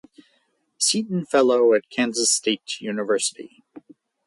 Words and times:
Seaton 0.79 1.27
Fellow 1.27 1.75
at 1.75 1.91
Kansas 1.91 2.31
State 2.31 2.81
University. 2.81 3.63